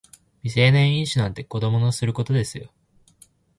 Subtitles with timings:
[0.41, 2.73] 未成年飲酒なんて子供のすることですよ